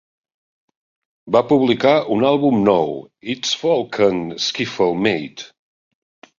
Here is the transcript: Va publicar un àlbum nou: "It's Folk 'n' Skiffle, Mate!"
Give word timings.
Va 1.35 1.41
publicar 1.51 1.91
un 2.17 2.25
àlbum 2.31 2.57
nou: 2.71 2.97
"It's 3.35 3.55
Folk 3.61 4.03
'n' 4.09 4.27
Skiffle, 4.49 5.01
Mate!" 5.07 5.51